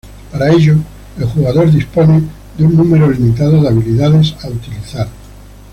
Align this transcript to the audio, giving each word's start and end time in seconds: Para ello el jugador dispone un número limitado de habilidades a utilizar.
Para 0.31 0.51
ello 0.51 0.77
el 1.19 1.25
jugador 1.25 1.71
dispone 1.71 2.23
un 2.57 2.75
número 2.75 3.07
limitado 3.11 3.61
de 3.61 3.67
habilidades 3.67 4.33
a 4.43 4.47
utilizar. 4.47 5.07